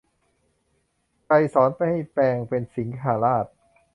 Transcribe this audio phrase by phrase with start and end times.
[1.25, 3.45] ไกรสรให้แปลงเป็นสิงหราช